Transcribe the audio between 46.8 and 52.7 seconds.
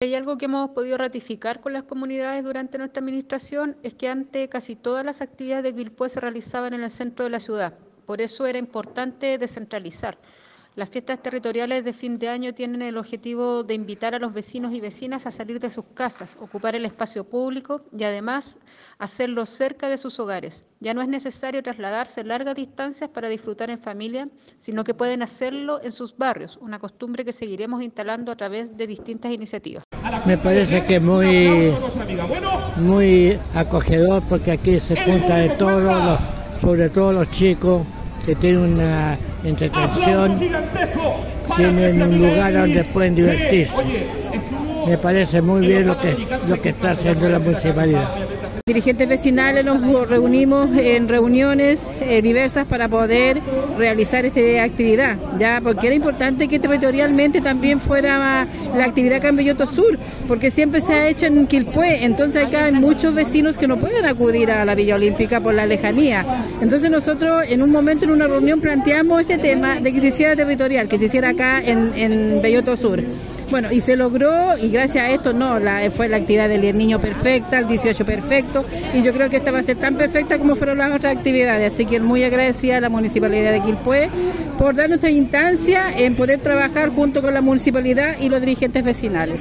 haciendo la municipalidad dirigentes vecinales nos reunimos en reuniones eh, diversas